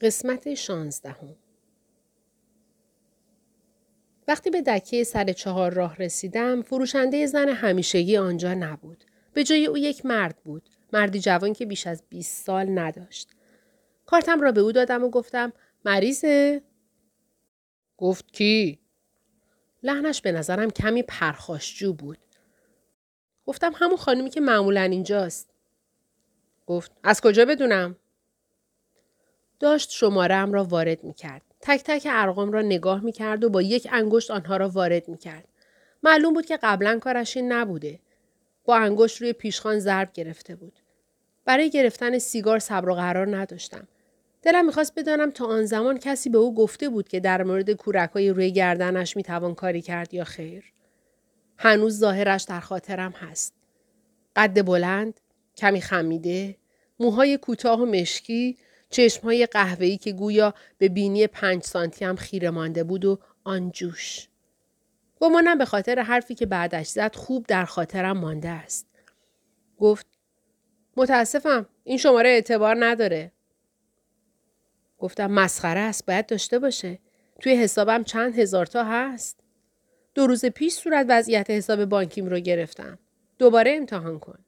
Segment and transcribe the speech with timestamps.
[0.00, 1.36] قسمت شانزدهم
[4.28, 9.04] وقتی به دکه سر چهار راه رسیدم فروشنده زن همیشگی آنجا نبود.
[9.32, 10.62] به جای او یک مرد بود.
[10.92, 13.30] مردی جوان که بیش از 20 سال نداشت.
[14.06, 15.52] کارتم را به او دادم و گفتم
[15.84, 16.62] مریضه؟
[17.96, 18.78] گفت کی؟
[19.82, 22.18] لحنش به نظرم کمی پرخاشجو بود.
[23.46, 25.50] گفتم همون خانمی که معمولا اینجاست.
[26.66, 27.96] گفت از کجا بدونم؟
[29.60, 31.42] داشت شمارم را وارد می کرد.
[31.60, 35.18] تک تک ارقام را نگاه می کرد و با یک انگشت آنها را وارد می
[35.18, 35.48] کرد.
[36.02, 37.98] معلوم بود که قبلا کارش این نبوده.
[38.64, 40.72] با انگشت روی پیشخان ضرب گرفته بود.
[41.44, 43.88] برای گرفتن سیگار صبر و قرار نداشتم.
[44.42, 48.30] دلم می‌خواست بدانم تا آن زمان کسی به او گفته بود که در مورد کورکای
[48.30, 50.64] روی گردنش می‌توان کاری کرد یا خیر.
[51.58, 53.54] هنوز ظاهرش در خاطرم هست.
[54.36, 55.20] قد بلند،
[55.56, 56.56] کمی خمیده،
[57.00, 58.58] موهای کوتاه و مشکی،
[58.90, 64.28] چشمهای قهوه‌ای که گویا به بینی پنج سانتی هم خیره مانده بود و آن جوش.
[65.20, 68.86] گمانم به خاطر حرفی که بعدش زد خوب در خاطرم مانده است.
[69.78, 70.06] گفت
[70.96, 73.32] متاسفم این شماره اعتبار نداره.
[74.98, 76.98] گفتم مسخره است باید داشته باشه.
[77.40, 79.40] توی حسابم چند هزار تا هست.
[80.14, 82.98] دو روز پیش صورت وضعیت حساب بانکیم رو گرفتم.
[83.38, 84.45] دوباره امتحان کن.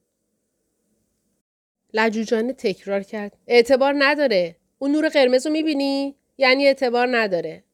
[1.94, 3.36] لجوجانه تکرار کرد.
[3.46, 4.56] اعتبار نداره.
[4.78, 7.64] اون نور قرمز رو می‌بینی؟ یعنی اعتبار نداره.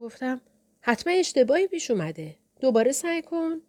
[0.00, 0.40] گفتم
[0.80, 2.36] حتما اشتباهی پیش اومده.
[2.60, 3.62] دوباره سعی کن.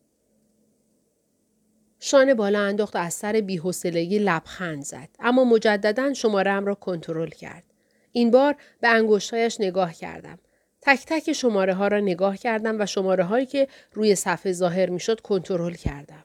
[2.00, 7.64] شانه بالا انداخت و از سر بیحسلگی لبخند زد اما مجددا شمارهام را کنترل کرد
[8.12, 10.40] این بار به انگشتهایش نگاه کردم
[10.82, 15.20] تک تک شماره ها را نگاه کردم و شماره هایی که روی صفحه ظاهر می‌شد
[15.20, 16.24] کنترل کردم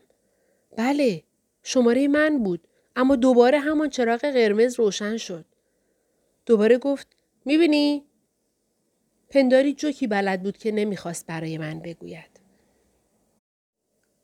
[0.76, 1.22] بله
[1.62, 5.44] شماره من بود اما دوباره همان چراغ قرمز روشن شد
[6.46, 7.06] دوباره گفت
[7.44, 8.04] می‌بینی
[9.30, 12.40] پنداری جوکی بلد بود که نمی‌خواست برای من بگوید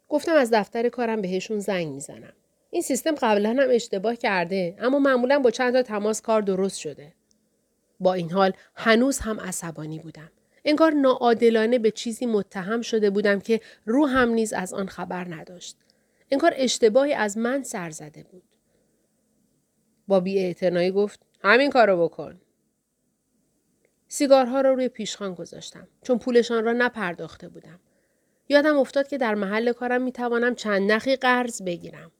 [0.08, 2.32] گفتم از دفتر کارم بهشون زنگ می‌زنم.
[2.70, 7.12] این سیستم قبلا هم اشتباه کرده اما معمولا با چند تا تماس کار درست شده.
[8.00, 10.30] با این حال هنوز هم عصبانی بودم.
[10.64, 15.76] انگار ناعادلانه به چیزی متهم شده بودم که روحم نیز از آن خبر نداشت.
[16.30, 18.42] انگار اشتباهی از من سر زده بود.
[20.08, 20.54] با بی
[20.90, 22.40] گفت همین کارو بکن.
[24.08, 27.80] سیگارها را روی پیشخان گذاشتم چون پولشان را نپرداخته بودم.
[28.48, 32.12] یادم افتاد که در محل کارم می توانم چند نخی قرض بگیرم.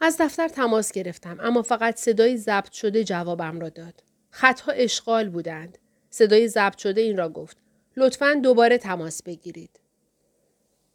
[0.00, 4.02] از دفتر تماس گرفتم اما فقط صدای ضبط شده جوابم را داد.
[4.30, 5.78] خطها اشغال بودند.
[6.10, 7.56] صدای ضبط شده این را گفت.
[7.96, 9.80] لطفا دوباره تماس بگیرید.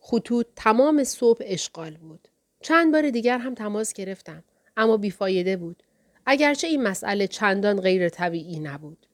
[0.05, 2.27] خطوط تمام صبح اشغال بود.
[2.61, 4.43] چند بار دیگر هم تماس گرفتم
[4.77, 5.83] اما بیفایده بود.
[6.25, 9.07] اگرچه این مسئله چندان غیر طبیعی نبود.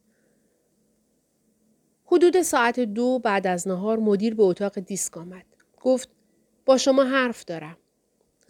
[2.05, 5.45] حدود ساعت دو بعد از نهار مدیر به اتاق دیسک آمد.
[5.81, 6.09] گفت
[6.66, 7.77] با شما حرف دارم.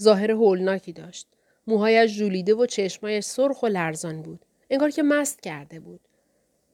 [0.01, 1.27] ظاهر هولناکی داشت.
[1.67, 4.45] موهایش جولیده و چشمایش سرخ و لرزان بود.
[4.69, 6.01] انگار که مست کرده بود.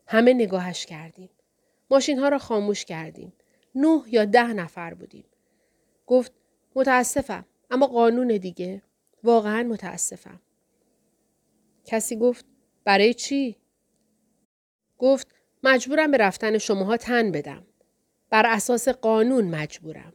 [0.07, 1.29] همه نگاهش کردیم.
[1.91, 3.33] ماشین ها را خاموش کردیم.
[3.75, 5.25] نه یا ده نفر بودیم.
[6.07, 6.31] گفت
[6.75, 8.81] متاسفم اما قانون دیگه.
[9.23, 10.39] واقعا متاسفم.
[11.85, 12.45] کسی گفت
[12.83, 13.57] برای چی؟
[14.97, 15.27] گفت
[15.63, 17.63] مجبورم به رفتن شماها تن بدم.
[18.29, 20.13] بر اساس قانون مجبورم.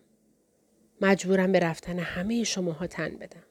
[1.00, 3.42] مجبورم به رفتن همه شماها تن بدم.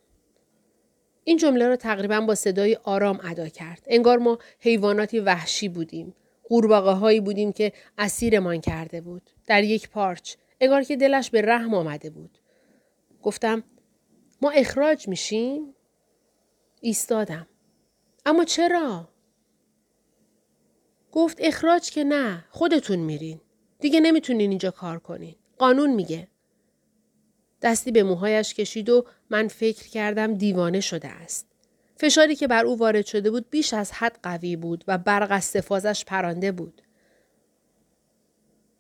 [1.23, 3.83] این جمله را تقریبا با صدای آرام ادا کرد.
[3.88, 6.16] انگار ما حیواناتی وحشی بودیم.
[6.44, 9.29] قورباغه هایی بودیم که اسیرمان کرده بود.
[9.47, 10.35] در یک پارچ.
[10.62, 12.40] انگار که دلش به رحم آمده بود.
[13.22, 13.64] گفتم
[14.42, 15.75] ما اخراج میشیم؟
[16.81, 17.47] ایستادم.
[18.25, 19.09] اما چرا؟
[21.12, 23.42] گفت اخراج که نه خودتون میرین.
[23.80, 25.36] دیگه نمی‌تونین اینجا کار کنین.
[25.58, 26.28] قانون میگه.
[27.62, 31.47] دستی به موهایش کشید و من فکر کردم دیوانه شده است.
[31.96, 36.05] فشاری که بر او وارد شده بود بیش از حد قوی بود و برق از
[36.05, 36.82] پرانده بود.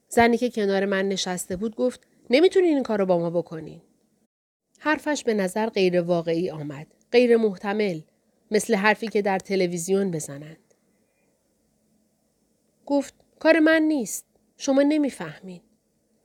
[0.09, 3.81] زنی که کنار من نشسته بود گفت نمی‌تونین این کار رو با ما بکنین.
[4.79, 6.87] حرفش به نظر غیر واقعی آمد.
[7.11, 8.01] غیر محتمل.
[8.51, 10.73] مثل حرفی که در تلویزیون بزنند.
[12.85, 14.25] گفت کار من نیست.
[14.57, 15.61] شما نمی‌فهمین.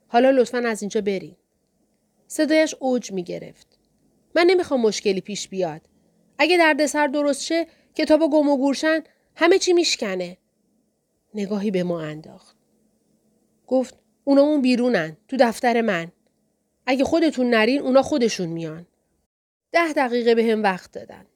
[0.08, 1.36] حالا لطفا از اینجا برین.
[2.26, 3.78] صدایش اوج می گرفت.
[4.36, 5.80] من نمی‌خوام مشکلی پیش بیاد.
[6.38, 9.00] اگه دردسر درست شه کتاب گم و گورشن
[9.36, 10.36] همه چی میشکنه.
[11.34, 12.56] نگاهی به ما انداخت.
[13.66, 16.12] گفت اونا اون بیرونن تو دفتر من.
[16.86, 18.86] اگه خودتون نرین اونا خودشون میان.
[19.72, 21.26] ده دقیقه به هم وقت دادن.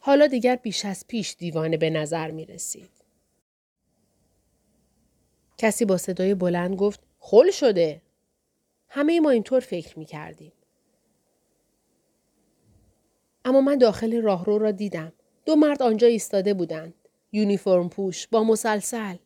[0.00, 2.90] حالا دیگر بیش از پیش دیوانه به نظر می رسید.
[5.58, 8.02] کسی با صدای بلند گفت خل شده.
[8.88, 10.52] همه ما اینطور فکر می کردیم.
[13.44, 15.12] اما من داخل راهرو را دیدم.
[15.46, 16.94] دو مرد آنجا ایستاده بودند.
[17.32, 19.16] یونیفرم پوش با مسلسل.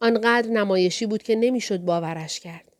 [0.00, 2.72] آنقدر نمایشی بود که نمی‌شد باورش کرد.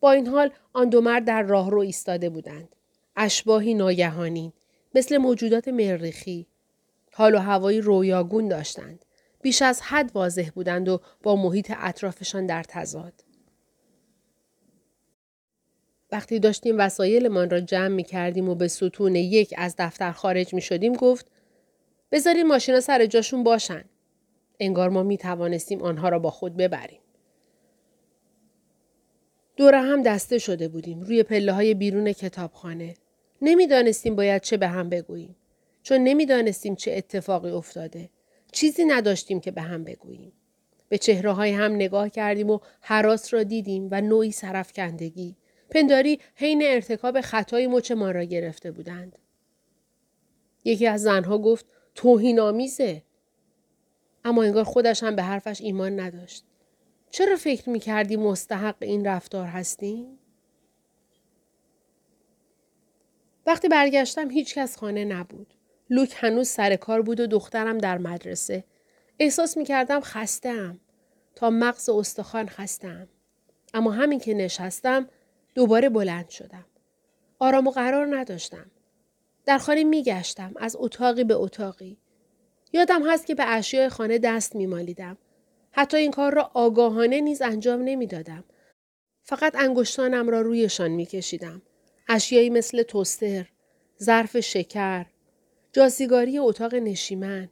[0.00, 2.76] با این حال آن دو مرد در راهرو ایستاده بودند.
[3.16, 4.52] اشباهی ناگهانی
[4.94, 6.46] مثل موجودات مریخی
[7.12, 9.04] حال و هوایی رویاگون داشتند.
[9.42, 13.24] بیش از حد واضح بودند و با محیط اطرافشان در تضاد.
[16.12, 20.60] وقتی داشتیم وسایلمان را جمع می کردیم و به ستون یک از دفتر خارج می
[20.60, 21.30] شدیم گفت
[22.12, 23.84] بذارین ماشینا سر جاشون باشن.
[24.60, 27.00] انگار ما می توانستیم آنها را با خود ببریم.
[29.56, 32.94] دوره هم دسته شده بودیم روی پله های بیرون کتابخانه.
[33.42, 35.36] نمی‌دانستیم باید چه به هم بگوییم.
[35.82, 38.10] چون نمی‌دانستیم چه اتفاقی افتاده.
[38.52, 40.32] چیزی نداشتیم که به هم بگوییم.
[40.88, 45.36] به چهره های هم نگاه کردیم و حراس را دیدیم و نوعی سرفکندگی.
[45.70, 49.18] پنداری حین ارتکاب خطای مچ ما را گرفته بودند.
[50.64, 53.02] یکی از زنها گفت توهین آمیزه.
[54.26, 56.44] اما انگار خودش هم به حرفش ایمان نداشت.
[57.10, 60.18] چرا فکر می کردی مستحق این رفتار هستیم؟
[63.46, 65.54] وقتی برگشتم هیچ کس خانه نبود.
[65.90, 68.64] لوک هنوز سر کار بود و دخترم در مدرسه.
[69.18, 70.80] احساس می کردم خستم.
[71.34, 73.08] تا مغز استخوان خستم.
[73.74, 75.08] اما همین که نشستم
[75.54, 76.66] دوباره بلند شدم.
[77.38, 78.70] آرام و قرار نداشتم.
[79.44, 81.98] در خانه می گشتم از اتاقی به اتاقی.
[82.72, 85.18] یادم هست که به اشیاء خانه دست می مالیدم.
[85.72, 88.44] حتی این کار را آگاهانه نیز انجام نمی دادم.
[89.22, 91.62] فقط انگشتانم را رویشان می کشیدم.
[92.08, 93.46] اشیایی مثل توستر،
[94.02, 95.06] ظرف شکر،
[95.72, 97.48] جاسیگاری اتاق نشیمن.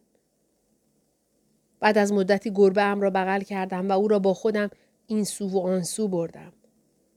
[1.80, 4.70] بعد از مدتی گربه ام را بغل کردم و او را با خودم
[5.06, 6.52] این سو و آن سو بردم.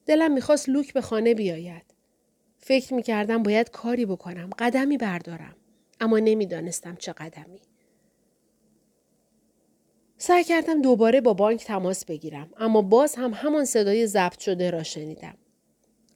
[0.06, 1.84] دلم می‌خواست لوک به خانه بیاید.
[2.58, 4.50] فکر می‌کردم باید کاری بکنم.
[4.60, 5.56] قدمی بردارم.
[6.00, 7.62] اما نمی‌دانستم چه قدمی.
[10.20, 14.84] سعی کردم دوباره با بانک تماس بگیرم اما باز هم همان صدای ضبط شده را
[14.84, 15.38] شنیدم.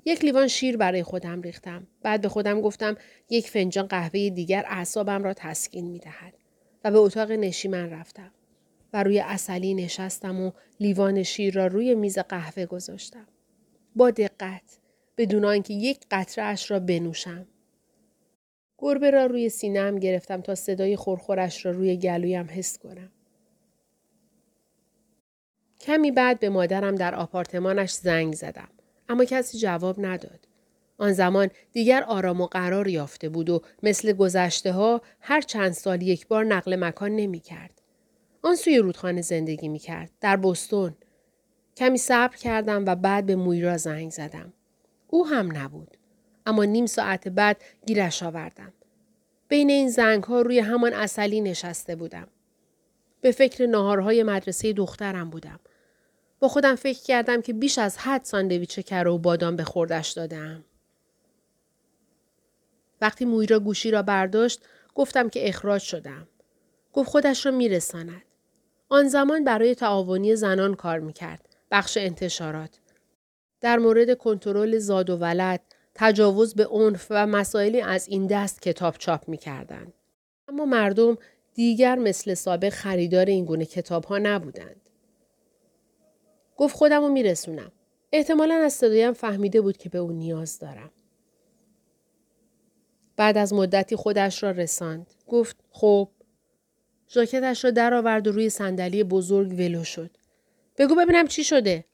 [0.06, 1.88] یک لیوان شیر برای خودم ریختم.
[2.02, 2.96] بعد به خودم گفتم
[3.30, 6.34] یک فنجان قهوه دیگر اعصابم را تسکین می دهد.
[6.84, 8.32] و به اتاق نشیمن رفتم.
[8.94, 13.28] و روی اصلی نشستم و لیوان شیر را روی میز قهوه گذاشتم.
[13.96, 14.80] با دقت
[15.18, 17.48] بدون آنکه یک قطره اش را بنوشم.
[18.78, 23.12] گربه را روی سینم گرفتم تا صدای خورخورش را روی گلویم حس کنم.
[25.82, 28.70] کمی بعد به مادرم در آپارتمانش زنگ زدم.
[29.10, 30.48] اما کسی جواب نداد.
[30.98, 36.02] آن زمان دیگر آرام و قرار یافته بود و مثل گذشته ها هر چند سال
[36.02, 37.82] یک بار نقل مکان نمی کرد.
[38.42, 40.12] آن سوی رودخانه زندگی می کرد.
[40.22, 40.96] در بستون.
[41.78, 44.54] کمی صبر کردم و بعد به مویرا زنگ زدم.
[45.08, 45.98] او هم نبود.
[46.46, 48.74] اما نیم ساعت بعد گیرش آوردم.
[49.48, 52.28] بین این زنگ ها روی همان اصلی نشسته بودم.
[53.22, 55.60] به فکر ناهارهای مدرسه دخترم بودم.
[56.42, 60.64] با خودم فکر کردم که بیش از حد ساندویچ کره و بادام به خوردش دادم.
[63.02, 64.62] وقتی مویرا گوشی را برداشت
[64.96, 66.28] گفتم که اخراج شدم.
[66.94, 68.22] گفت خودش را میرساند.
[68.90, 71.50] آن زمان برای تعاونی زنان کار می‌کرد.
[71.72, 72.80] بخش انتشارات.
[73.62, 75.62] در مورد کنترل زاد و ولد،
[75.96, 79.94] تجاوز به عنف و مسائلی از این دست کتاب چاپ می‌کردند.
[80.48, 81.18] اما مردم
[81.54, 84.81] دیگر مثل سابق خریدار این گونه کتاب ها نبودند.
[86.62, 87.72] گفت خودم رو میرسونم.
[88.12, 90.92] احتمالا از صدایم فهمیده بود که به او نیاز دارم.
[93.16, 95.08] بعد از مدتی خودش را رساند.
[95.28, 96.10] گفت خب.
[97.10, 100.18] ژاکتش را درآورد و روی صندلی بزرگ ولو شد.
[100.78, 101.86] بگو ببینم چی شده.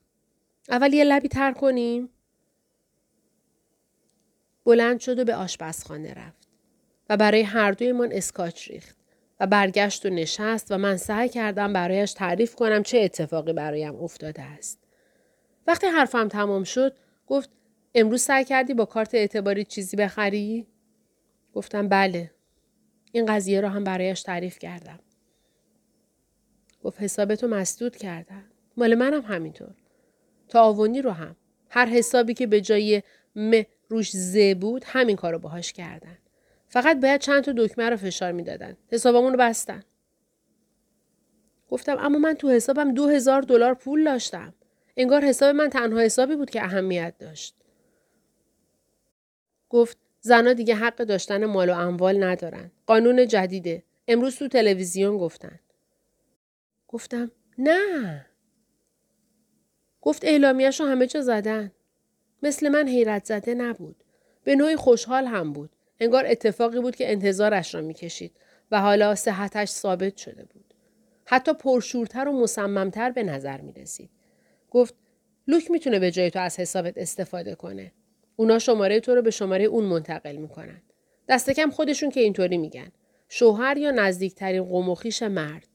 [0.70, 2.10] اول یه لبی تر کنیم.
[4.66, 6.48] بلند شد و به آشپزخانه رفت
[7.10, 8.97] و برای هر دویمان اسکاچ ریخت.
[9.40, 14.42] و برگشت و نشست و من سعی کردم برایش تعریف کنم چه اتفاقی برایم افتاده
[14.42, 14.80] است.
[15.68, 16.96] وقتی حرفم تمام شد
[17.28, 17.50] گفت
[17.96, 20.68] امروز سعی کردی با کارت اعتباری چیزی بخری؟
[21.54, 22.32] گفتم بله.
[23.12, 25.00] این قضیه را هم برایش تعریف کردم.
[26.84, 28.44] گفت حسابتو مسدود کردن.
[28.78, 29.76] مال منم همینطور.
[30.50, 31.36] تعاونی رو هم.
[31.70, 33.04] هر حسابی که به جای
[33.36, 36.18] م روش ز بود همین کارو باهاش کردن.
[36.68, 38.78] فقط باید چند تا دکمه رو فشار می‌دادن.
[38.92, 39.84] حسابمون رو بستن.
[41.70, 44.54] گفتم اما من تو حسابم دو هزار دلار پول داشتم.
[44.98, 47.56] انگار حساب من تنها حسابی بود که اهمیت داشت.
[49.70, 52.72] گفت زنها دیگه حق داشتن مال و اموال ندارن.
[52.86, 53.84] قانون جدیده.
[54.08, 55.60] امروز تو تلویزیون گفتن.
[56.88, 58.26] گفتم نه.
[60.02, 61.72] گفت اعلامیهش رو همه چه زدن.
[62.44, 64.04] مثل من حیرت زده نبود.
[64.44, 65.70] به نوعی خوشحال هم بود.
[66.00, 68.32] انگار اتفاقی بود که انتظارش را می‌کشید
[68.72, 70.74] و حالا صحتش ثابت شده بود.
[71.26, 74.10] حتی پرشورتر و مصممتر به نظر می رسید.
[74.70, 74.96] گفت
[75.48, 77.92] لوک می‌تونه به جای تو از حسابت استفاده کنه.
[78.36, 80.82] اونا شماره تو رو به شماره اون منتقل می‌کنن.
[81.30, 82.92] دست کم خودشون که اینطوری میگن.
[83.30, 85.68] شوهر یا نزدیکترین قموخیش مرد.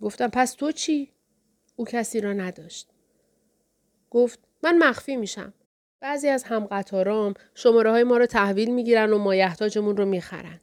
[0.00, 1.12] گفتم پس تو چی؟
[1.76, 2.88] او کسی را نداشت.
[4.10, 5.54] گفت من مخفی میشم.
[6.06, 10.60] بعضی از همقطارام شماره های ما رو تحویل می‌گیرن و مایحتاجمون رو می‌خرن.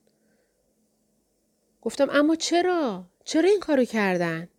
[1.82, 4.50] گفتم اما چرا؟ چرا این کارو کردن؟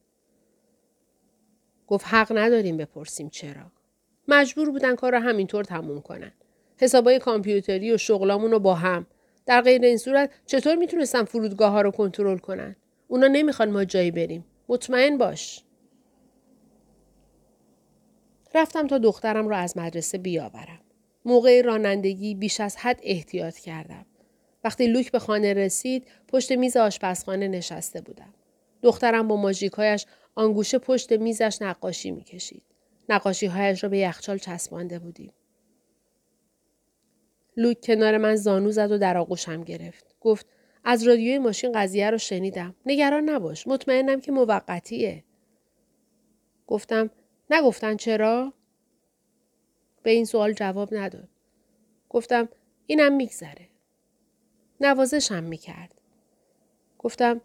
[1.87, 3.73] گفت حق نداریم بپرسیم چرا.
[4.29, 6.33] مجبور بودن کار رو همینطور تموم کنن.
[6.77, 9.07] حسابای کامپیوتری و شغلامون رو با هم.
[9.47, 12.77] در غیر این صورت چطور می‌تونستن فرودگاه ها رو کنترل کنن؟
[13.09, 14.45] اونا نمی‌خوان ما جایی بریم.
[14.69, 15.64] مطمئن باش.
[18.55, 20.81] رفتم تا دخترم را از مدرسه بیاورم.
[21.25, 24.07] موقع رانندگی بیش از حد احتیاط کردم.
[24.65, 28.35] وقتی لوک به خانه رسید پشت میز آشپزخانه نشسته بودم.
[28.83, 32.63] دخترم با ماژیکهایش آنگوشه پشت میزش نقاشی می‌کشید.
[33.09, 35.33] نقاشی هایش را به یخچال چسبانده بودیم.
[37.57, 40.15] لوک کنار من زانو زد و در آغوشم گرفت.
[40.21, 40.47] گفت
[40.85, 42.75] از رادیوی ماشین قضیه رو شنیدم.
[42.87, 43.67] نگران نباش.
[43.67, 45.25] مطمئنم که موقتیه.
[46.67, 47.11] گفتم
[47.51, 48.53] نگفتن چرا؟
[50.03, 51.29] به این سوال جواب نداد.
[52.09, 52.49] گفتم
[52.87, 53.69] اینم میگذره.
[54.81, 56.01] نوازشم می‌کرد.
[56.99, 57.41] گفتم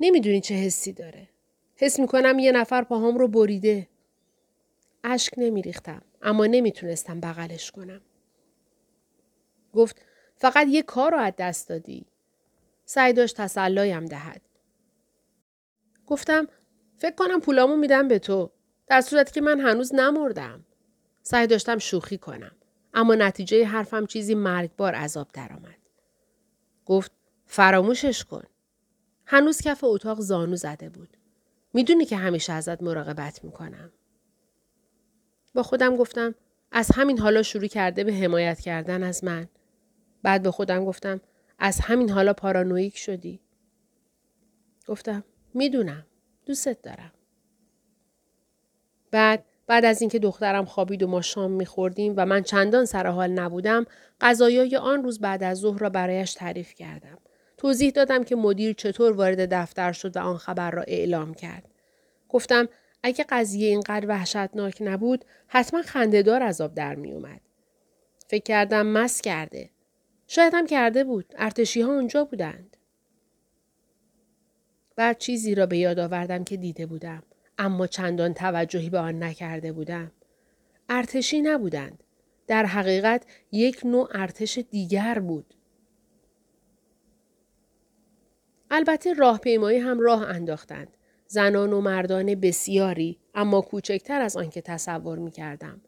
[0.00, 1.28] نمی‌دونی چه حسی داره.
[1.76, 3.88] حس می‌کنم یه نفر پاهام رو بریده.
[5.04, 8.00] اشک نمیریختم اما نمی‌تونستم بغلش کنم.
[9.72, 10.02] گفت
[10.36, 12.06] فقط یه کار رو از دست دادی.
[12.84, 14.42] سعی داشت تسلایم دهد.
[16.06, 16.48] گفتم
[16.98, 18.50] فکر کنم پولامو میدم به تو.
[18.86, 20.64] در صورتی که من هنوز نمردم.
[21.22, 22.52] سعی داشتم شوخی کنم.
[22.94, 25.78] اما نتیجه حرفم چیزی مرگبار عذاب درآمد.
[26.86, 27.12] گفت
[27.46, 28.42] فراموشش کن.
[29.26, 31.16] هنوز کف اتاق زانو زده بود.
[31.72, 33.92] می‌دونی که همیشه ازت مراقبت می‌کنم.
[35.54, 36.34] با خودم گفتم
[36.72, 39.48] از همین حالا شروع کرده به حمایت کردن از من.
[40.22, 41.20] بعد به خودم گفتم
[41.58, 43.40] از همین حالا پارانویک شدی.
[44.88, 45.24] گفتم
[45.54, 46.06] می‌دونم
[46.46, 47.12] دوستت دارم.
[49.14, 53.30] بعد بعد از اینکه دخترم خوابید و ما شام میخوردیم و من چندان سر حال
[53.30, 53.86] نبودم
[54.20, 57.18] غذایای آن روز بعد از ظهر را برایش تعریف کردم
[57.56, 61.64] توضیح دادم که مدیر چطور وارد دفتر شد و آن خبر را اعلام کرد
[62.28, 62.68] گفتم
[63.02, 67.40] اگه قضیه اینقدر وحشتناک نبود حتما خندهدار از آب در می اومد.
[68.28, 69.70] فکر کردم مس کرده.
[70.26, 71.34] شاید هم کرده بود.
[71.36, 72.76] ارتشی ها اونجا بودند.
[74.96, 77.22] بعد چیزی را به یاد آوردم که دیده بودم.
[77.58, 80.12] اما چندان توجهی به آن نکرده بودم.
[80.88, 82.04] ارتشی نبودند.
[82.46, 85.54] در حقیقت یک نوع ارتش دیگر بود.
[88.70, 90.96] البته راهپیمایی هم راه انداختند.
[91.26, 95.80] زنان و مردان بسیاری اما کوچکتر از آنکه تصور می کردم.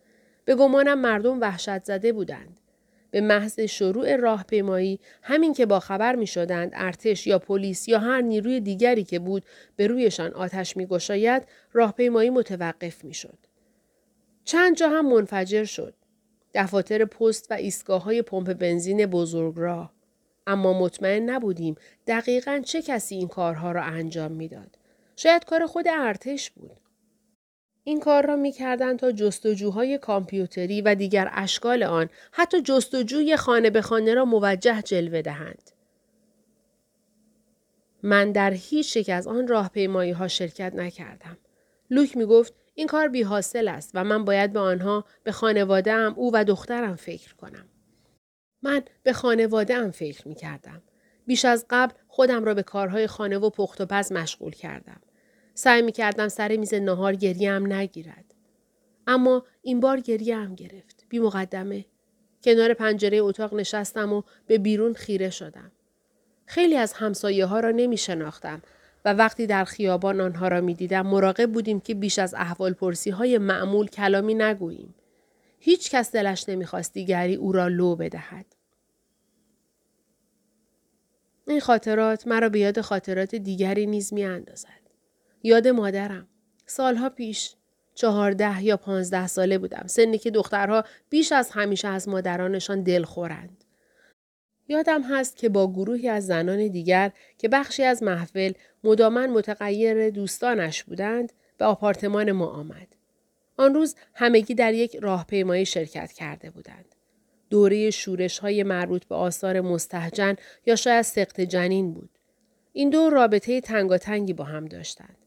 [0.44, 2.60] به گمانم مردم وحشت زده بودند.
[3.16, 8.20] به محض شروع راهپیمایی همین که با خبر می شدند ارتش یا پلیس یا هر
[8.20, 9.44] نیروی دیگری که بود
[9.76, 11.42] به رویشان آتش می گشاید
[11.72, 13.38] راهپیمایی متوقف می شد.
[14.44, 15.94] چند جا هم منفجر شد.
[16.54, 19.92] دفاتر پست و ایستگاه های پمپ بنزین بزرگ راه.
[20.46, 21.74] اما مطمئن نبودیم
[22.06, 24.78] دقیقا چه کسی این کارها را انجام می‌داد.
[25.16, 26.80] شاید کار خود ارتش بود.
[27.88, 33.70] این کار را می کردن تا جستجوهای کامپیوتری و دیگر اشکال آن حتی جستجوی خانه
[33.70, 35.70] به خانه را موجه جلوه دهند.
[38.02, 41.36] من در هیچ یک از آن راهپیمایی ها شرکت نکردم.
[41.90, 45.92] لوک می گفت این کار بی حاصل است و من باید به آنها به خانواده
[45.92, 47.68] ام او و دخترم فکر کنم.
[48.62, 50.82] من به خانواده ام فکر می کردم.
[51.26, 55.00] بیش از قبل خودم را به کارهای خانه و پخت و پز مشغول کردم.
[55.58, 58.34] سعی می کردم سر میز نهار هم نگیرد.
[59.06, 61.04] اما این بار گریه هم گرفت.
[61.08, 61.84] بی مقدمه.
[62.42, 65.72] کنار پنجره اتاق نشستم و به بیرون خیره شدم.
[66.46, 68.62] خیلی از همسایه ها را نمی شناختم
[69.04, 73.10] و وقتی در خیابان آنها را می دیدم مراقب بودیم که بیش از احوال پرسی
[73.10, 74.94] های معمول کلامی نگوییم.
[75.58, 78.46] هیچ کس دلش نمی‌خواست دیگری او را لو بدهد.
[81.46, 84.85] این خاطرات مرا به یاد خاطرات دیگری نیز می اندازد.
[85.46, 86.28] یاد مادرم.
[86.66, 87.54] سالها پیش.
[87.94, 89.86] چهارده یا پانزده ساله بودم.
[89.86, 93.64] سنی که دخترها بیش از همیشه از مادرانشان دلخورند.
[94.68, 98.52] یادم هست که با گروهی از زنان دیگر که بخشی از محفل
[98.84, 102.88] مدامن متغیر دوستانش بودند به آپارتمان ما آمد.
[103.56, 106.94] آن روز همگی در یک راهپیمایی شرکت کرده بودند.
[107.50, 110.36] دوره شورش های مربوط به آثار مستحجن
[110.66, 112.10] یا شاید سقط جنین بود.
[112.72, 115.25] این دو رابطه تنگاتنگی با هم داشتند.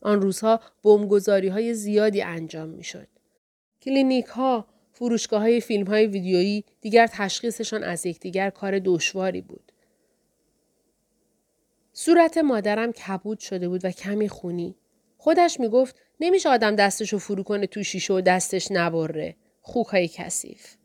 [0.00, 3.08] آن روزها بمبگذاری های زیادی انجام می شد.
[3.82, 9.72] کلینیک ها، فروشگاه های فیلم های ویدیویی دیگر تشخیصشان از یکدیگر کار دشواری بود.
[11.92, 14.76] صورت مادرم کبود شده بود و کمی خونی.
[15.18, 19.36] خودش می گفت نمیشه آدم دستشو فرو کنه تو شیشه و دستش نبره.
[19.60, 20.76] خوک های کثیف.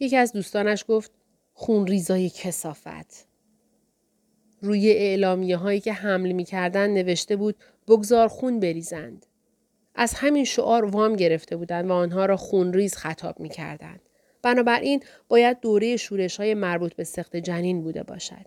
[0.00, 1.12] یکی از دوستانش گفت
[1.52, 3.27] خون ریزای کسافت.
[4.62, 7.56] روی اعلامیه هایی که حمل می نوشته بود
[7.88, 9.26] بگذار خون بریزند.
[9.94, 14.00] از همین شعار وام گرفته بودند و آنها را خونریز خطاب می کردند.
[14.42, 18.46] بنابراین باید دوره شورش های مربوط به سخت جنین بوده باشد.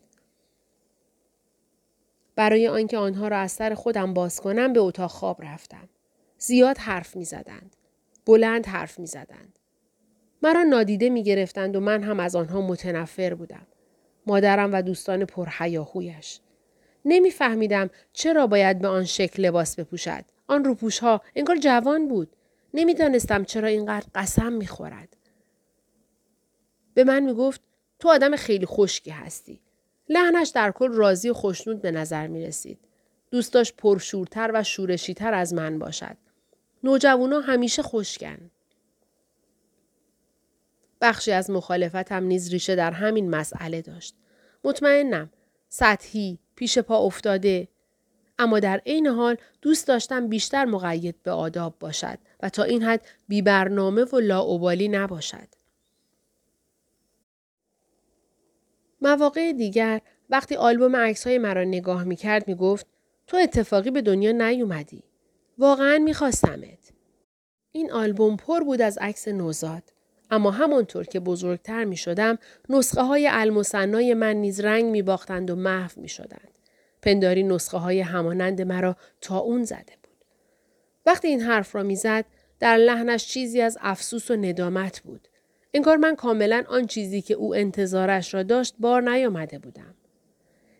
[2.36, 5.90] برای آنکه آنها را از سر خودم باز کنم به اتاق خواب رفتم.
[6.38, 7.76] زیاد حرف می زدند.
[8.26, 9.60] بلند حرف می زدند.
[10.44, 13.68] مرا نادیده می گرفتند و من هم از آنها متنفر بودم.
[14.26, 16.40] مادرم و دوستان پرحیاهویش.
[17.06, 20.26] نمیفهمیدم چرا باید به آن شکل لباس بپوشد.
[20.48, 22.36] آن روپوش ها انگار جوان بود.
[22.74, 25.18] نمی‌دانستم چرا اینقدر قسم می‌خورد.
[26.94, 27.62] به من می‌گفت
[28.00, 29.62] تو آدم خیلی خشکی هستی.
[30.10, 32.80] لحنش در کل راضی و خوشنود به نظر می رسید.
[33.32, 36.18] دوست پرشورتر و شورشیتر از من باشد.
[36.84, 38.52] نوجوانا همیشه خوشگن.
[41.02, 44.16] بخشی از مخالفتم نیز ریشه در همین مسئله داشت.
[44.64, 45.30] مطمئنم
[45.70, 47.68] سطحی، پیش پا افتاده،
[48.40, 53.06] اما در عین حال دوست داشتم بیشتر مقید به آداب باشد و تا این حد
[53.28, 55.48] بی برنامه و لاعبالی نباشد.
[59.02, 62.86] مواقع دیگر وقتی آلبوم عکس های مرا نگاه می کرد می گفت
[63.28, 65.04] تو اتفاقی به دنیا نیومدی.
[65.58, 66.94] واقعا میخواستمت.
[67.72, 69.84] این آلبوم پر بود از عکس نوزاد.
[70.32, 72.38] اما همانطور که بزرگتر می شدم
[72.70, 76.52] نسخه های المصنای من نیز رنگ می باختند و محو می شدند.
[77.02, 80.26] پنداری نسخه های همانند مرا تا اون زده بود.
[81.06, 82.26] وقتی این حرف را می‌زد
[82.60, 85.28] در لحنش چیزی از افسوس و ندامت بود.
[85.74, 89.96] انگار من کاملا آن چیزی که او انتظارش را داشت بار نیامده بودم.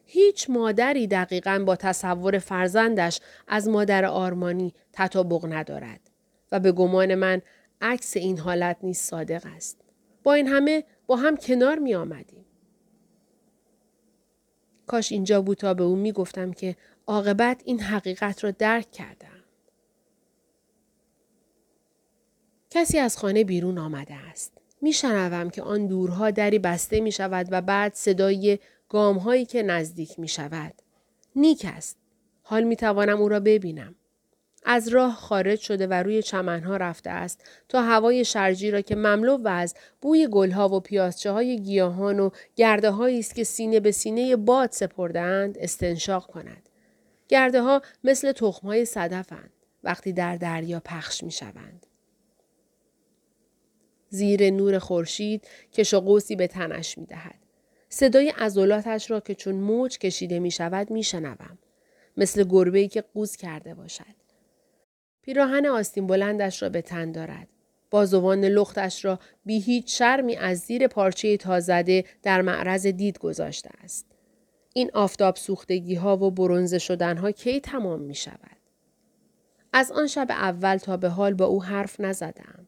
[0.06, 6.00] هیچ مادری دقیقا با تصور فرزندش از مادر آرمانی تطابق ندارد
[6.52, 7.42] و به گمان من
[7.82, 9.78] عکس این حالت نیز صادق است.
[10.24, 12.46] با این همه با هم کنار می آمدیم.
[14.88, 16.76] کاش اینجا بود تا به او می گفتم که
[17.08, 19.44] عاقبت این حقیقت را درک کردم.
[22.70, 24.58] کسی از خانه بیرون آمده است.
[24.82, 30.20] میشنوم که آن دورها دری بسته می شود و بعد صدای گام هایی که نزدیک
[30.20, 30.74] می شود.
[31.36, 31.98] نیک است.
[32.44, 33.96] حال می توانم او را ببینم.
[34.64, 39.38] از راه خارج شده و روی چمنها رفته است تا هوای شرجی را که مملو
[39.38, 44.36] و از بوی گلها و پیازچه های گیاهان و گرده است که سینه به سینه
[44.36, 46.70] باد سپردهاند استنشاق کند.
[47.28, 49.52] گرده ها مثل تخم های صدفند
[49.84, 51.86] وقتی در دریا پخش می شوند.
[54.10, 57.40] زیر نور خورشید کش و قوسی به تنش می دهد.
[57.90, 61.58] صدای عضلاتش را که چون موج کشیده می شود می شنوم.
[62.18, 64.21] مثل گربه‌ای که قوز کرده باشد.
[65.22, 67.48] پیراهن آستین بلندش را به تن دارد.
[67.90, 74.06] بازوان لختش را بی هیچ شرمی از زیر پارچه تازده در معرض دید گذاشته است.
[74.74, 78.58] این آفتاب سوختگی ها و برونزه شدن ها کی تمام می شود؟
[79.74, 82.68] از آن شب اول تا به حال با او حرف نزدم.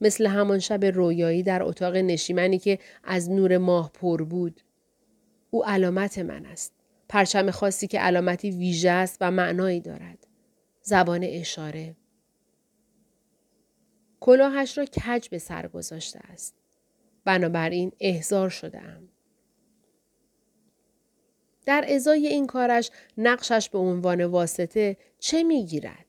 [0.00, 4.60] مثل همان شب رویایی در اتاق نشیمنی که از نور ماه پر بود.
[5.50, 6.72] او علامت من است.
[7.08, 10.27] پرچم خاصی که علامتی ویژه است و معنایی دارد.
[10.88, 11.96] زبان اشاره.
[14.20, 16.54] کلاهش را کج به سر گذاشته است.
[17.24, 19.08] بنابراین احضار ام.
[21.66, 26.06] در ازای این کارش نقشش به عنوان واسطه چه می‌گیرد؟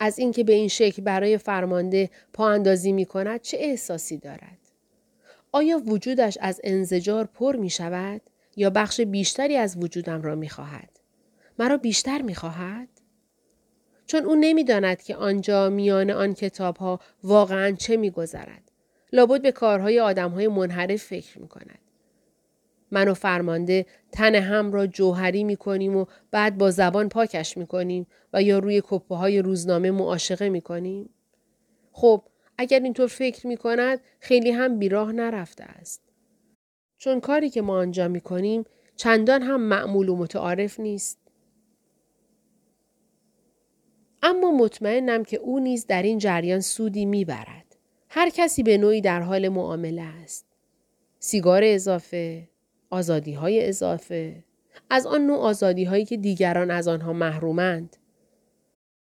[0.00, 4.58] از اینکه به این شکل برای فرمانده پا اندازی می کند چه احساسی دارد؟
[5.52, 8.20] آیا وجودش از انزجار پر می شود
[8.56, 11.00] یا بخش بیشتری از وجودم را می خواهد؟
[11.58, 12.95] مرا بیشتر می خواهد؟
[14.06, 18.72] چون او نمی‌داند که آنجا میان آن کتاب ها واقعا چه میگذرد
[19.12, 21.78] لابد به کارهای آدم های منحرف فکر می کند.
[22.90, 27.66] من و فرمانده تن هم را جوهری می کنیم و بعد با زبان پاکش می
[27.66, 31.10] کنیم و یا روی کپه های روزنامه معاشقه می کنیم؟
[31.92, 32.22] خب
[32.58, 36.02] اگر اینطور فکر می کند خیلی هم بیراه نرفته است.
[36.98, 38.64] چون کاری که ما آنجا می کنیم
[38.96, 41.18] چندان هم معمول و متعارف نیست.
[44.28, 47.76] اما مطمئنم که او نیز در این جریان سودی می‌برد.
[48.08, 50.46] هر کسی به نوعی در حال معامله است.
[51.18, 52.48] سیگار اضافه،
[52.90, 54.44] آزادی های اضافه،
[54.90, 57.96] از آن نوع آزادی هایی که دیگران از آنها محرومند.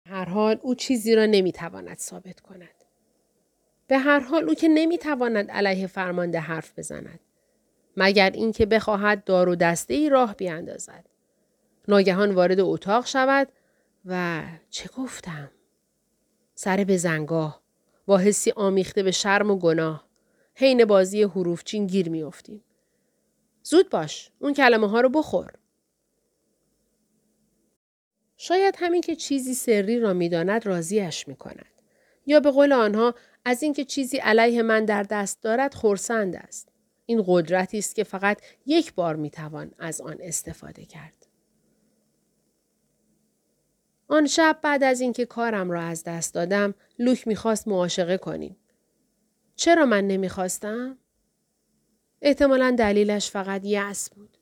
[0.06, 2.84] هر حال او چیزی را نمی‌تواند ثابت کند.
[3.88, 7.20] به هر حال او که نمی‌تواند علیه فرمانده حرف بزند.
[7.98, 11.06] مگر اینکه بخواهد دار و دسته ای راه بیاندازد.
[11.88, 13.48] ناگهان وارد اتاق شود
[14.06, 15.52] و چه گفتم؟
[16.56, 17.64] سر به زنگاه
[18.06, 20.08] با حسی آمیخته به شرم و گناه
[20.56, 22.64] حین بازی حروفچین گیر میافتیم.
[23.64, 25.52] زود باش اون کلمه ها رو بخور.
[28.38, 31.66] شاید همین که چیزی سری را می‌داند راضیش می کند.
[32.26, 36.70] یا به قول آنها از اینکه چیزی علیه من در دست دارد خورسند است.
[37.06, 41.23] این قدرتی است که فقط یک بار می‌توان از آن استفاده کرد.
[44.08, 48.58] آن شب بعد از اینکه کارم را از دست دادم لوک می‌خواست معاشقه کنیم.
[49.56, 50.98] چرا من نمی‌خواستم؟
[52.22, 54.38] احتمالا دلیلش فقط یأس بود.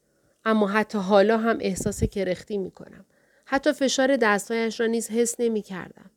[0.45, 3.05] اما حتی حالا هم احساس کرختی می کنم.
[3.45, 6.11] حتی فشار دستهایش را نیز حس نمی کردم.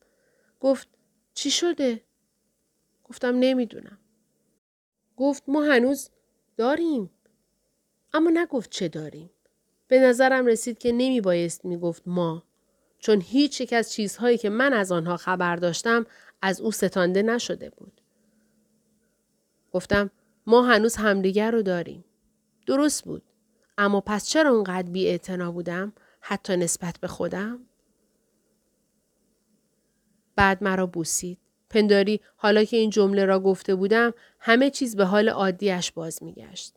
[0.60, 0.88] گفت
[1.34, 2.00] چی شده؟
[3.04, 3.98] گفتم نمی‌دونم.
[5.16, 6.10] گفت ما هنوز
[6.56, 7.10] داریم.
[8.12, 9.30] اما نگفت چه داریم.
[9.88, 12.42] به نظرم رسید که نمی بایست می گفت ما.
[13.04, 16.06] چون هیچ یک از چیزهایی که من از آنها خبر داشتم
[16.42, 18.00] از او ستانده نشده بود.
[19.72, 20.10] گفتم
[20.46, 22.04] ما هنوز همدیگر رو داریم.
[22.66, 23.22] درست بود.
[23.78, 25.18] اما پس چرا اونقدر بی
[25.52, 27.58] بودم حتی نسبت به خودم؟
[30.36, 31.38] بعد مرا بوسید.
[31.70, 36.74] پنداری حالا که این جمله را گفته بودم همه چیز به حال عادیش باز میگشت.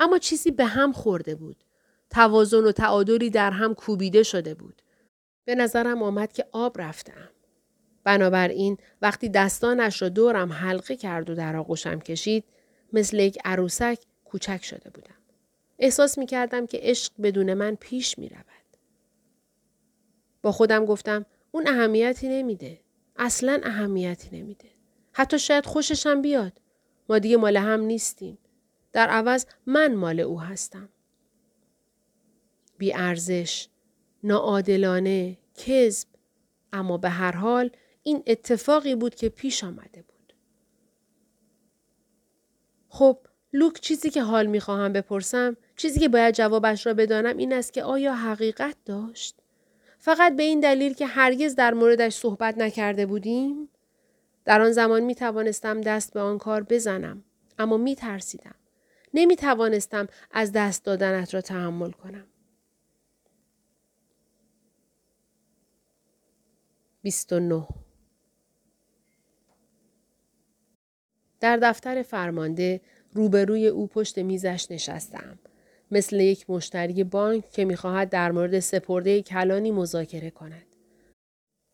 [0.00, 1.64] اما چیزی به هم خورده بود.
[2.10, 4.82] توازن و تعادلی در هم کوبیده شده بود.
[5.44, 7.28] به نظرم آمد که آب رفتم.
[8.04, 12.44] بنابراین وقتی دستانش را دورم حلقه کرد و در آغوشم کشید
[12.92, 15.14] مثل یک عروسک کوچک شده بودم.
[15.78, 18.44] احساس می کردم که عشق بدون من پیش می رود.
[20.42, 22.80] با خودم گفتم اون اهمیتی نمیده.
[23.16, 24.68] اصلا اهمیتی نمیده.
[25.12, 26.52] حتی شاید خوششم بیاد.
[27.08, 28.38] ما دیگه مال هم نیستیم.
[28.92, 30.88] در عوض من مال او هستم.
[32.78, 33.68] بی ارزش،
[34.24, 36.08] ناعادلانه، کذب،
[36.72, 37.70] اما به هر حال
[38.02, 40.32] این اتفاقی بود که پیش آمده بود.
[42.88, 43.18] خب
[43.52, 47.82] لوک چیزی که حال می‌خواهم بپرسم چیزی که باید جوابش را بدانم این است که
[47.82, 49.36] آیا حقیقت داشت؟
[49.98, 53.68] فقط به این دلیل که هرگز در موردش صحبت نکرده بودیم؟
[54.44, 57.24] در آن زمان می توانستم دست به آن کار بزنم
[57.58, 58.54] اما می ترسیدم.
[59.14, 62.26] نمی توانستم از دست دادنت را تحمل کنم.
[67.04, 67.66] 29
[71.40, 72.80] در دفتر فرمانده
[73.12, 75.38] روبروی او پشت میزش نشستم.
[75.90, 80.66] مثل یک مشتری بانک که می‌خواهد در مورد سپرده کلانی مذاکره کند.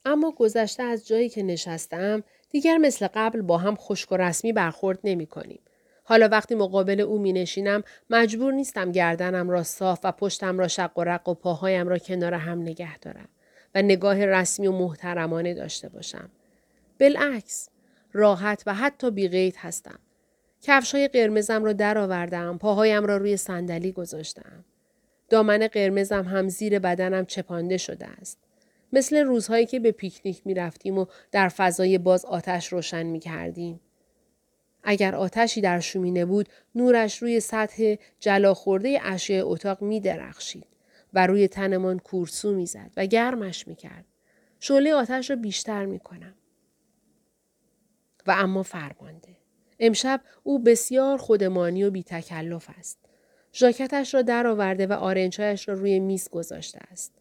[0.05, 4.99] اما گذشته از جایی که نشستم دیگر مثل قبل با هم خشک و رسمی برخورد
[5.05, 5.61] نمی کنیم.
[6.05, 10.99] حالا وقتی مقابل او می نشینم مجبور نیستم گردنم را صاف و پشتم را شق
[10.99, 13.29] و رق و پاهایم را کنار هم نگه دارم
[13.75, 16.31] و نگاه رسمی و محترمانه داشته باشم.
[17.01, 17.69] بالعکس
[18.13, 19.99] راحت و حتی بیقید هستم.
[20.63, 24.65] کفش های قرمزم را درآوردم، پاهایم را روی صندلی گذاشتم.
[25.29, 28.39] دامن قرمزم هم زیر بدنم چپانده شده است.
[28.93, 33.81] مثل روزهایی که به پیکنیک می رفتیم و در فضای باز آتش روشن می کردیم.
[34.85, 40.70] اگر آتشی در شومینه بود نورش روی سطح جلا خورده اشیاء اتاق می درخشید
[41.15, 44.05] و روی تنمان کورسو می زد و گرمش می کرد.
[44.61, 46.35] شعله آتش را بیشتر می کنم.
[48.27, 49.37] و اما فرمانده.
[49.79, 52.99] امشب او بسیار خودمانی و بی تکلف است.
[53.53, 57.15] ژاکتش را درآورده و آرنجهایش را روی میز گذاشته است.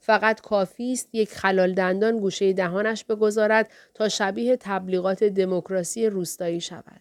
[0.00, 7.00] فقط کافی است یک خلال دندان گوشه دهانش بگذارد تا شبیه تبلیغات دموکراسی روستایی شود.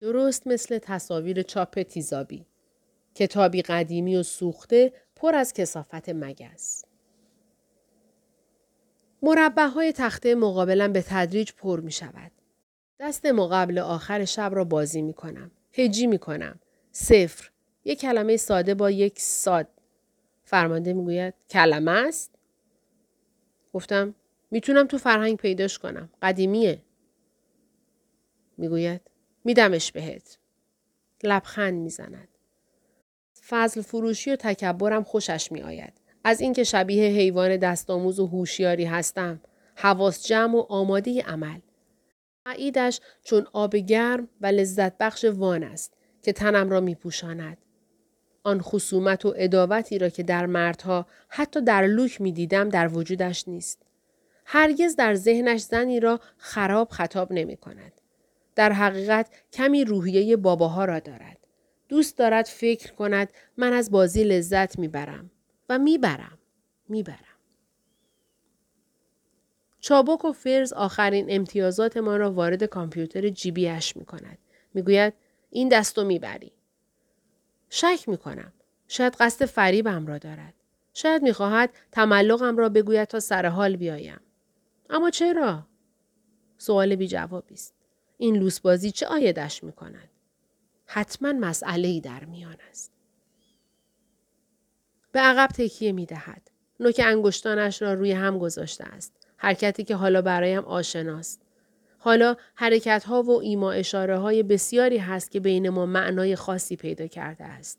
[0.00, 2.46] درست مثل تصاویر چاپ تیزابی.
[3.14, 4.92] کتابی قدیمی و سوخته
[5.24, 6.84] پر از کسافت مگس.
[9.22, 12.32] مربع های تخته مقابلم به تدریج پر می شود.
[13.00, 15.50] دست مقابل آخر شب را بازی می کنم.
[15.72, 16.60] هجی می کنم.
[16.92, 17.50] صفر.
[17.84, 19.68] یک کلمه ساده با یک ساد.
[20.44, 22.34] فرمانده می‌گوید کلمه است؟
[23.72, 24.14] گفتم
[24.50, 26.10] می‌تونم تو فرهنگ پیداش کنم.
[26.22, 26.82] قدیمیه.
[28.58, 29.00] می‌گوید
[29.44, 30.38] میدمش بهت.
[31.22, 32.28] لبخند می‌زند.
[33.48, 35.92] فضل فروشی و تکبرم خوشش می آید.
[36.24, 39.40] از اینکه شبیه حیوان دستآموز و هوشیاری هستم.
[39.74, 41.60] حواس جمع و آماده عمل.
[42.46, 47.58] عیدش چون آب گرم و لذت بخش وان است که تنم را می پوشاند.
[48.42, 53.48] آن خصومت و اداوتی را که در مردها حتی در لوک می دیدم در وجودش
[53.48, 53.82] نیست.
[54.46, 57.92] هرگز در ذهنش زنی را خراب خطاب نمی کند.
[58.54, 61.43] در حقیقت کمی روحیه باباها را دارد.
[61.94, 65.30] دوست دارد فکر کند من از بازی لذت می‌برم
[65.68, 66.38] و می‌برم
[66.88, 67.38] می‌برم.
[69.80, 74.38] چابک و فرز آخرین امتیازات ما را وارد کامپیوتر جیبیش می کند.
[74.74, 75.14] می‌گوید
[75.50, 76.52] این دستو می‌بری.
[77.70, 78.52] شک می کنم.
[78.88, 80.54] شاید قصد فریبم را دارد.
[80.94, 84.20] شاید می‌خواهد تملقم را بگوید تا سر حال بیایم.
[84.90, 85.66] اما چرا؟
[86.58, 87.74] سوال بی جوابی است.
[88.18, 90.10] این لوسبازی چه آیدش می کند؟
[90.86, 92.92] حتما مسئله ای در میان است.
[95.12, 96.50] به عقب تکیه می دهد.
[96.80, 99.12] نوک انگشتانش را روی هم گذاشته است.
[99.36, 101.40] حرکتی که حالا برایم آشناست.
[101.98, 107.06] حالا حرکت ها و ایما اشاره های بسیاری هست که بین ما معنای خاصی پیدا
[107.06, 107.78] کرده است.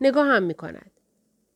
[0.00, 0.90] نگاه هم می کند.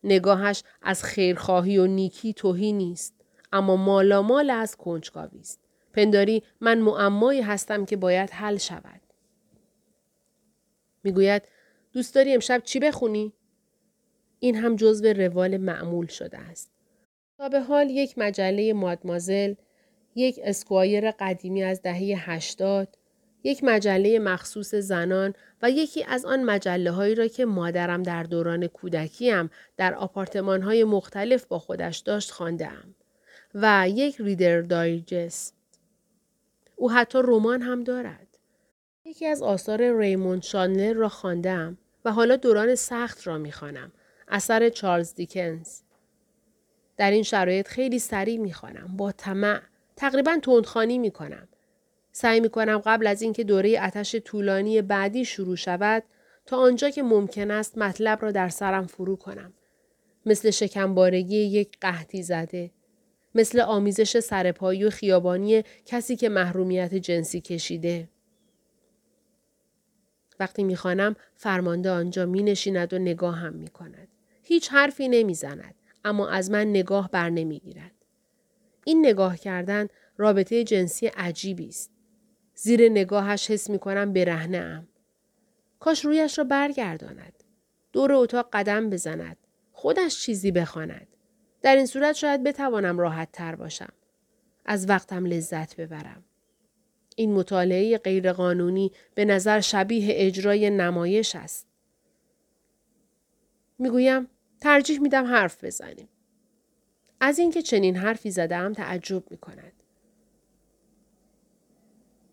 [0.04, 3.14] نگاهش از خیرخواهی و نیکی توهی نیست.
[3.52, 5.60] اما مالا مال از کنجکاوی است.
[5.92, 9.00] پنداری من معمایی هستم که باید حل شود.
[11.04, 11.42] می‌گوید
[11.92, 13.32] دوست داری امشب چی بخونی؟
[14.38, 16.70] این هم جزو روال معمول شده است.
[17.38, 19.54] تا به حال یک مجله مادمازل،
[20.14, 22.98] یک اسکوایر قدیمی از دهه هشتاد،
[23.44, 28.66] یک مجله مخصوص زنان و یکی از آن مجله هایی را که مادرم در دوران
[28.66, 32.70] کودکیم در آپارتمان های مختلف با خودش داشت خانده
[33.54, 35.54] و یک ریدر دایجست.
[36.76, 38.23] او حتی رمان هم دارد.
[39.06, 43.92] یکی از آثار ریموند شانلر را خواندم و حالا دوران سخت را می‌خوانم.
[44.28, 45.80] اثر چارلز دیکنز.
[46.96, 49.60] در این شرایط خیلی سریع می‌خوانم با طمع
[49.96, 51.48] تقریبا تندخانی می‌کنم.
[52.12, 56.02] سعی می‌کنم قبل از اینکه دوره اتش طولانی بعدی شروع شود
[56.46, 59.52] تا آنجا که ممکن است مطلب را در سرم فرو کنم.
[60.26, 62.70] مثل شکمبارگی یک قحطی زده.
[63.34, 68.08] مثل آمیزش سرپایی و خیابانی کسی که محرومیت جنسی کشیده.
[70.44, 74.09] وقتی می‌خوانم فرمانده آنجا می نشیند و نگاه هم می کند.
[74.42, 77.92] هیچ حرفی نمی‌زند اما از من نگاه بر نمی گیرد.
[78.85, 81.90] این نگاه کردن رابطه جنسی عجیبی است.
[82.54, 84.88] زیر نگاهش حس می کنم برهنه ام.
[85.80, 87.44] کاش رویش را برگرداند.
[87.92, 89.37] دور اتاق قدم بزند.
[89.72, 91.07] خودش چیزی بخواند.
[91.62, 93.92] در این صورت شاید بتوانم راحت تر باشم.
[94.64, 96.24] از وقتم لذت ببرم.
[97.14, 101.66] این مطالعه غیرقانونی به نظر شبیه اجرای نمایش است.
[103.79, 104.27] می‌گویم
[104.61, 106.09] ترجیح میدم حرف بزنیم.
[107.20, 109.72] از اینکه چنین حرفی زدم تعجب می کند.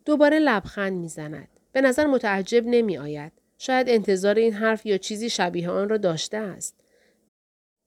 [0.05, 1.47] دوباره لبخند می‌زند.
[1.71, 3.31] به نظر متعجب نمی آید.
[3.57, 6.83] شاید انتظار این حرف یا چیزی شبیه آن را داشته است.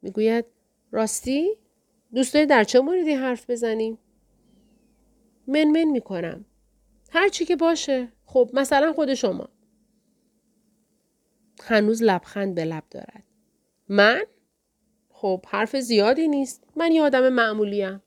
[0.03, 0.45] می‌گوید
[0.93, 1.57] راستی؟
[2.15, 3.99] دوست در چه موردی حرف بزنیم؟
[5.47, 6.45] من من می کنم.
[7.15, 8.13] هر چی که باشه.
[8.27, 9.49] خب مثلا خود شما.
[11.63, 13.25] هنوز لبخند به لب دارد.
[13.89, 14.23] من؟
[15.09, 16.65] خب حرف زیادی نیست.
[16.77, 18.03] من یه آدم معمولیم.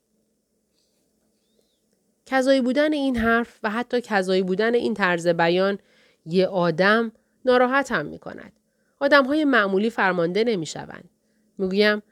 [2.26, 5.78] کذایی بودن این حرف و حتی کذایی بودن این طرز بیان
[6.26, 7.12] یه آدم
[7.44, 8.52] ناراحت هم می کند.
[9.00, 11.10] آدم های معمولی فرمانده نمی شوند.
[11.58, 12.02] می‌گویم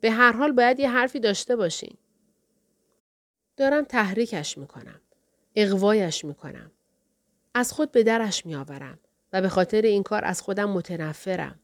[0.00, 1.96] به هر حال باید یه حرفی داشته باشین.
[3.56, 5.00] دارم تحریکش می کنم.
[5.56, 6.70] اقوایش می کنم.
[7.54, 8.98] از خود به درش می آورم
[9.32, 11.60] و به خاطر این کار از خودم متنفرم.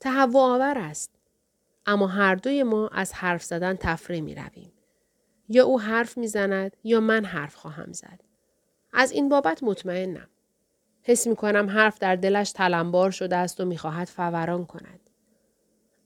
[0.00, 1.10] تهوع آور است.
[1.86, 4.72] اما هر دوی ما از حرف زدن تفره می رویم.
[5.48, 8.20] یا او حرف می زند یا من حرف خواهم زد.
[8.92, 10.28] از این بابت مطمئنم.
[11.02, 15.00] حس می کنم حرف در دلش تلمبار شده است و می خواهد فوران کند.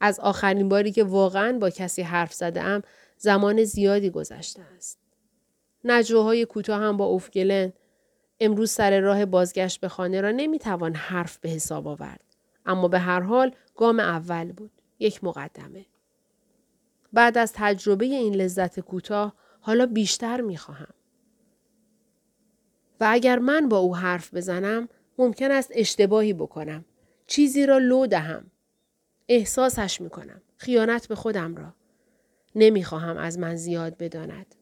[0.01, 2.83] از آخرین باری که واقعا با کسی حرف زده ام
[3.17, 5.02] زمان زیادی گذشته است.
[5.85, 7.73] نجواهای کوتاه هم با اوفگلن
[8.41, 12.25] امروز سر راه بازگشت به خانه را نمی‌توان حرف به حساب آورد.
[12.67, 14.71] اما به هر حال گام اول بود.
[14.99, 15.87] یک مقدمه.
[17.13, 20.95] بعد از تجربه این لذت کوتاه حالا بیشتر می‌خواهم.
[23.01, 26.85] و اگر من با او حرف بزنم ممکن است اشتباهی بکنم
[27.27, 28.51] چیزی را لو دهم.
[29.29, 30.43] احساسش می کنم.
[30.57, 31.75] خیانت به خودم را.
[32.55, 34.55] نمی‌خواهم از من زیاد بداند.